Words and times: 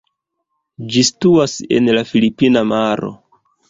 Ĝi 0.95 1.05
situas 1.11 1.55
en 1.79 1.95
la 2.01 2.07
filipina 2.15 2.69
maro. 2.75 3.17